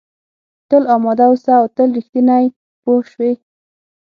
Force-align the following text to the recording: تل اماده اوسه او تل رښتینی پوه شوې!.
تل 0.69 0.83
اماده 0.95 1.25
اوسه 1.31 1.51
او 1.59 1.65
تل 1.75 1.89
رښتینی 1.97 2.45
پوه 2.83 3.01
شوې!. 3.11 3.31